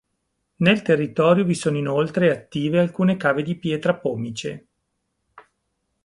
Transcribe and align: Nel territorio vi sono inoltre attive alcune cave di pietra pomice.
Nel 0.55 0.81
territorio 0.81 1.43
vi 1.43 1.53
sono 1.53 1.77
inoltre 1.77 2.31
attive 2.31 2.79
alcune 2.79 3.17
cave 3.17 3.43
di 3.43 3.55
pietra 3.55 3.93
pomice. 3.93 4.67